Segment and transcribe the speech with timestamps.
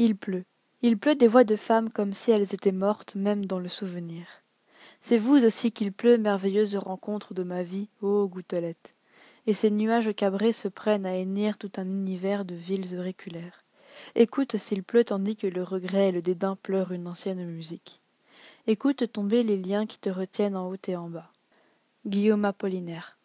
[0.00, 0.44] il pleut.
[0.80, 4.26] Il pleut des voix de femmes comme si elles étaient mortes même dans le souvenir.
[5.02, 8.94] C'est vous aussi qu'il pleut merveilleuse rencontre de ma vie ô gouttelette
[9.46, 13.62] et ces nuages cabrés se prennent à hennir tout un univers de villes auriculaires.
[14.14, 18.00] Écoute s'il pleut tandis que le regret et le dédain pleurent une ancienne musique.
[18.66, 21.30] Écoute tomber les liens qui te retiennent en haut et en bas.
[22.06, 23.18] Guillaume apollinaire